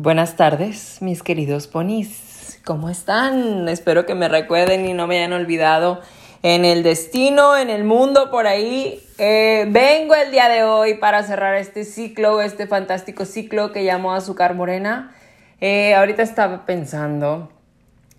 [0.00, 2.60] Buenas tardes, mis queridos ponis.
[2.64, 3.68] ¿Cómo están?
[3.68, 6.02] Espero que me recuerden y no me hayan olvidado
[6.44, 9.02] en el destino, en el mundo, por ahí.
[9.18, 14.14] Eh, vengo el día de hoy para cerrar este ciclo, este fantástico ciclo que llamo
[14.14, 15.16] Azúcar Morena.
[15.60, 17.50] Eh, ahorita estaba pensando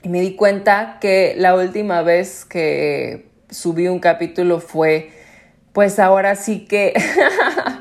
[0.03, 5.13] y me di cuenta que la última vez que subí un capítulo fue,
[5.71, 6.93] pues ahora sí que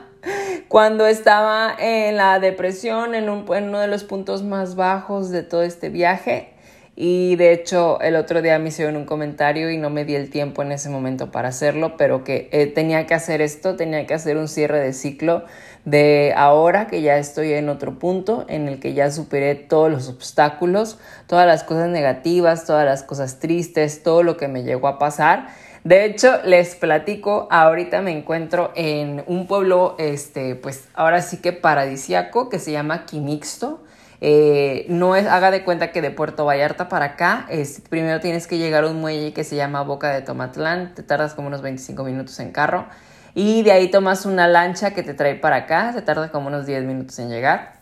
[0.79, 5.89] cuando estaba en la depresión, en, uno de los puntos más bajos de todo este
[5.89, 6.51] viaje.
[6.95, 10.31] Y de hecho, el otro día me hicieron un comentario y no me di el
[10.31, 14.15] tiempo en ese momento para hacerlo, pero que eh, tenía que hacer esto, tenía que
[14.15, 15.43] hacer un cierre de ciclo
[15.85, 20.09] de ahora que ya estoy en otro punto en el que ya superé todos los
[20.09, 25.01] obstáculos, todas las cosas negativas, todas las cosas tristes, todo lo que me llegó a
[25.01, 25.49] pasar
[25.85, 31.53] de hecho, les platico, ahorita me encuentro en un pueblo, este, pues ahora sí que
[31.53, 33.85] paradisiaco, que se llama Quimixto.
[34.21, 38.49] Eh, no es, haga de cuenta que de Puerto Vallarta para acá, es, primero tienes
[38.49, 41.63] que llegar a un muelle que se llama Boca de Tomatlán, te tardas como unos
[41.63, 42.87] 25 minutos en carro,
[43.35, 46.67] y de ahí tomas una lancha que te trae para acá, se tarda como unos
[46.67, 47.78] 10 minutos en llegar.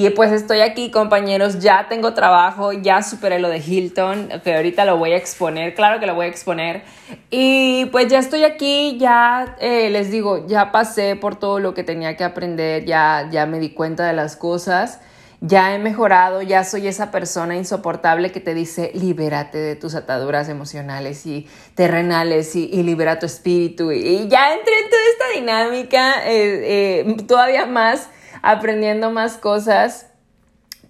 [0.00, 4.84] Y pues estoy aquí, compañeros, ya tengo trabajo, ya superé lo de Hilton, que ahorita
[4.84, 6.84] lo voy a exponer, claro que lo voy a exponer.
[7.30, 11.82] Y pues ya estoy aquí, ya eh, les digo, ya pasé por todo lo que
[11.82, 15.00] tenía que aprender, ya, ya me di cuenta de las cosas,
[15.40, 20.48] ya he mejorado, ya soy esa persona insoportable que te dice, libérate de tus ataduras
[20.48, 23.90] emocionales y terrenales y, libera tu espíritu.
[23.90, 28.10] Y, ya entré en toda esta dinámica, eh, eh, todavía más
[28.42, 30.06] aprendiendo más cosas,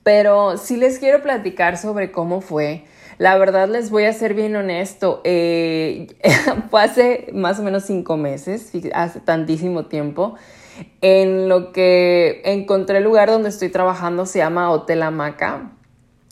[0.02, 2.84] pero sí les quiero platicar sobre cómo fue.
[3.18, 6.06] La verdad les voy a ser bien honesto, eh,
[6.70, 10.36] fue hace más o menos cinco meses, hace tantísimo tiempo,
[11.00, 15.72] en lo que encontré el lugar donde estoy trabajando, se llama Hotel Hamaca.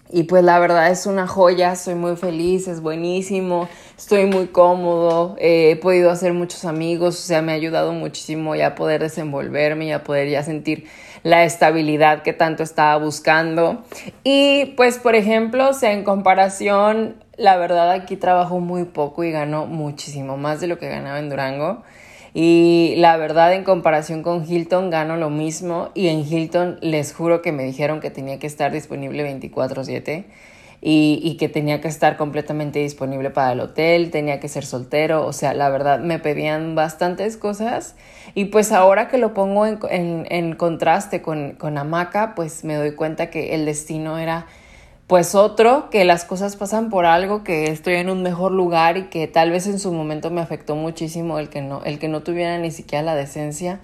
[0.09, 5.35] Y pues la verdad es una joya, soy muy feliz, es buenísimo, estoy muy cómodo,
[5.41, 9.03] eh, he podido hacer muchos amigos, o sea, me ha ayudado muchísimo ya a poder
[9.03, 10.87] desenvolverme y a poder ya sentir
[11.27, 13.83] la estabilidad que tanto estaba buscando.
[14.23, 19.67] Y pues, por ejemplo, sea, en comparación, la verdad aquí trabajo muy poco y gano
[19.67, 21.83] muchísimo más de lo que ganaba en Durango.
[22.33, 25.91] Y la verdad, en comparación con Hilton, gano lo mismo.
[25.95, 30.27] Y en Hilton les juro que me dijeron que tenía que estar disponible 24/7
[30.81, 35.27] y, y, que tenía que estar completamente disponible para el hotel, tenía que ser soltero.
[35.27, 37.97] O sea, la verdad, me pedían bastantes cosas.
[38.35, 42.75] Y pues ahora que lo pongo en, en, en contraste con, con Hamaca, pues me
[42.75, 44.47] doy cuenta que el destino era
[45.07, 49.05] pues otro, que las cosas pasan por algo, que estoy en un mejor lugar y
[49.05, 52.23] que tal vez en su momento me afectó muchísimo el que no, el que no
[52.23, 53.79] tuviera ni siquiera la decencia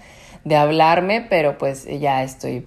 [0.44, 2.66] de hablarme, pero pues ya estoy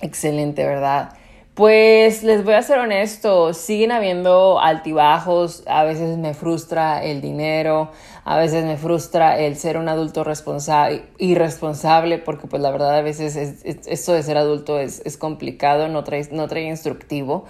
[0.00, 1.10] excelente, ¿verdad?
[1.56, 7.92] Pues les voy a ser honesto, siguen habiendo altibajos, a veces me frustra el dinero,
[8.24, 13.00] a veces me frustra el ser un adulto responsable, irresponsable, porque pues la verdad a
[13.00, 17.46] veces esto de ser adulto es, es complicado, no trae, no trae instructivo.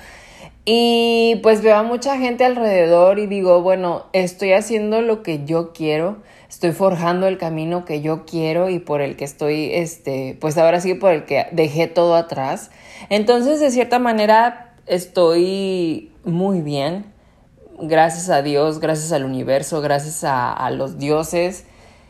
[0.69, 5.73] Y pues veo a mucha gente alrededor y digo, bueno, estoy haciendo lo que yo
[5.73, 6.17] quiero,
[6.49, 10.81] estoy forjando el camino que yo quiero y por el que estoy, este, pues ahora
[10.81, 12.73] sí por el que dejé todo atrás.
[13.11, 17.13] Entonces, de cierta manera, estoy muy bien,
[17.81, 21.65] gracias a Dios, gracias al universo, gracias a, los dioses.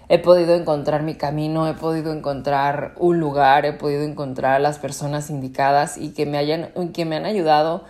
[0.09, 4.79] He podido encontrar mi camino, he podido encontrar un lugar, he podido encontrar a las
[4.79, 7.85] personas indicadas y que me, hayan, que me han ayudado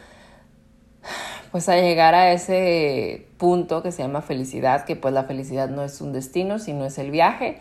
[1.52, 5.82] pues a llegar a ese punto que se llama felicidad, que pues la felicidad no
[5.82, 7.58] es un destino, sino es el viaje.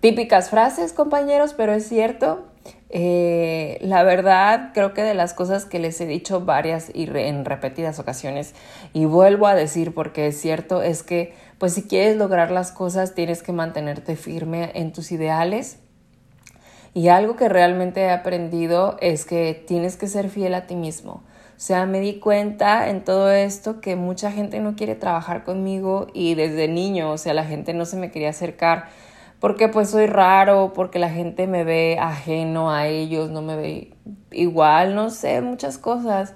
[0.00, 2.46] Típicas frases, compañeros, pero es cierto.
[2.90, 7.44] Eh, la verdad, creo que de las cosas que les he dicho varias y en
[7.44, 8.54] repetidas ocasiones,
[8.92, 13.14] y vuelvo a decir porque es cierto, es que pues si quieres lograr las cosas
[13.14, 15.78] tienes que mantenerte firme en tus ideales.
[16.94, 21.22] Y algo que realmente he aprendido es que tienes que ser fiel a ti mismo.
[21.56, 26.08] O sea, me di cuenta en todo esto que mucha gente no quiere trabajar conmigo
[26.12, 28.88] y desde niño, o sea, la gente no se me quería acercar
[29.40, 33.90] porque pues soy raro, porque la gente me ve ajeno a ellos, no me ve
[34.32, 36.34] igual, no sé, muchas cosas.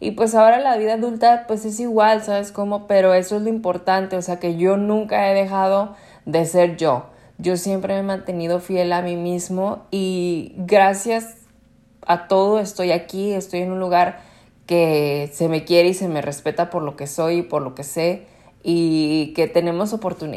[0.00, 2.86] Y pues ahora la vida adulta pues es igual, ¿sabes cómo?
[2.86, 7.06] Pero eso es lo importante, o sea, que yo nunca he dejado de ser yo.
[7.38, 11.36] Yo siempre me he mantenido fiel a mí mismo y gracias
[12.06, 14.31] a todo estoy aquí, estoy en un lugar
[14.66, 17.74] que se me quiere y se me respeta por lo que soy y por lo
[17.74, 18.26] que sé
[18.62, 19.92] y que tenemos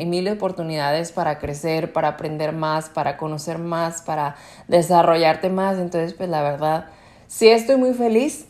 [0.08, 4.36] mil oportunidades para crecer, para aprender más, para conocer más, para
[4.68, 5.78] desarrollarte más.
[5.78, 6.88] Entonces, pues la verdad,
[7.28, 8.48] sí estoy muy feliz,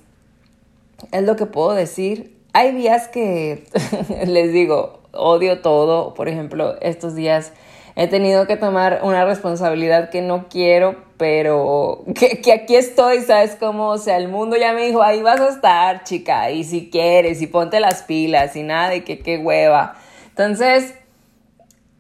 [1.12, 2.38] es lo que puedo decir.
[2.54, 3.66] Hay días que
[4.26, 7.52] les digo, odio todo, por ejemplo, estos días
[7.98, 13.56] he tenido que tomar una responsabilidad que no quiero, pero que, que, aquí estoy, ¿sabes
[13.60, 13.90] cómo?
[13.90, 17.42] O sea, el mundo ya me dijo, ahí vas a estar, chica, y si quieres,
[17.42, 19.96] y ponte las pilas, y nada, y que qué hueva.
[20.30, 20.94] Entonces,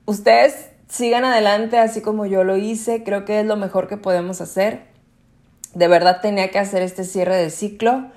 [0.05, 4.41] ustedes sigan adelante así como yo lo hice, creo que es lo mejor que podemos
[4.41, 4.83] hacer.
[5.73, 8.07] De verdad tenía que hacer este cierre de ciclo.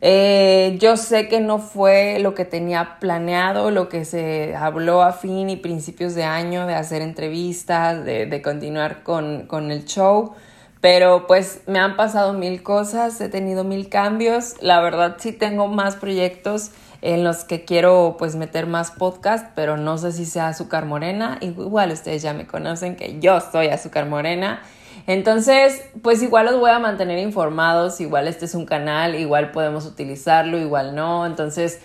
[0.00, 5.12] Eh, yo sé que no fue lo que tenía planeado, lo que se habló a
[5.12, 10.34] fin y principios de año de hacer entrevistas, de, continuar con, con, el show,
[10.82, 15.66] pero pues me han pasado mil cosas, he tenido mil cambios, la verdad sí tengo
[15.66, 16.72] más proyectos
[17.12, 21.38] en los que quiero pues meter más podcast, pero no sé si sea azúcar morena,
[21.40, 24.60] igual ustedes ya me conocen que yo soy azúcar morena
[25.06, 29.86] entonces, pues igual los voy a mantener informados, igual este es un canal, igual podemos
[29.86, 31.26] utilizarlo, igual no.
[31.26, 31.80] Entonces,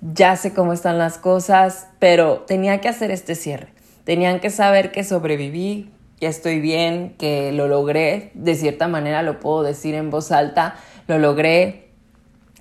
[0.00, 3.68] ya sé cómo están las cosas, pero tenía que hacer este cierre.
[4.02, 9.38] Tenían que saber que sobreviví, que estoy bien, que lo logré, de cierta manera lo
[9.38, 10.74] puedo decir en voz alta,
[11.06, 11.90] lo logré.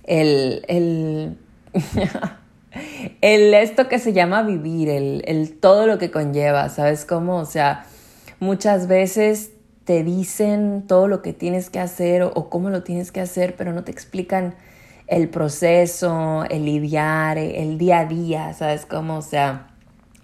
[0.03, 1.37] El, el,
[3.21, 7.37] el esto que se llama vivir, el, el todo lo que conlleva, ¿sabes cómo?
[7.37, 7.85] O sea,
[8.39, 9.51] muchas veces
[9.85, 13.73] te dicen todo lo que tienes que hacer o, cómo lo tienes que hacer, pero
[13.73, 14.55] no te explican
[15.07, 19.17] el proceso, el lidiar, el día a día, ¿sabes cómo?
[19.17, 19.67] O sea,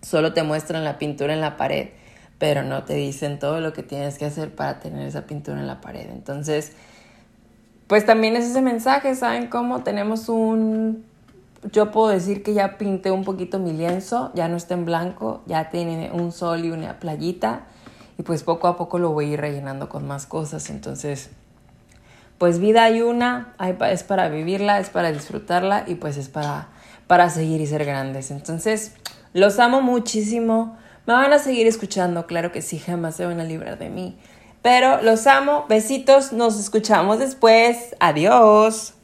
[0.01, 1.89] solo te muestran la pintura en la pared,
[2.37, 5.67] pero no te dicen todo lo que tienes que hacer para tener esa pintura en
[5.67, 6.09] la pared.
[6.09, 6.71] Entonces,
[7.87, 9.83] pues también es ese mensaje, ¿saben cómo?
[9.83, 11.08] Tenemos un...
[11.71, 15.41] Yo puedo decir que ya pinté un poquito mi lienzo, ya no está en blanco,
[15.45, 17.65] ya tiene un sol y una playita
[18.17, 20.69] y pues poco a poco lo voy a ir rellenando con más cosas.
[20.69, 21.29] Entonces,
[22.37, 23.55] pues vida hay una,
[23.89, 26.67] es para vivirla, es para disfrutarla y pues es para,
[27.07, 28.31] para seguir y ser grandes.
[28.31, 28.93] Entonces,
[29.33, 30.77] los amo muchísimo.
[31.05, 34.17] Me van a seguir escuchando, claro que sí, jamás se van a librar de mí.
[34.61, 37.95] Pero los amo, besitos, nos escuchamos después.
[37.99, 38.98] Adiós.